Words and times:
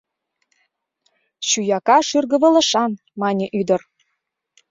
«Чуяка 1.47 1.97
шӱргывылышан»,— 2.09 2.91
мане 3.21 3.45
ӱдыр. 3.59 3.81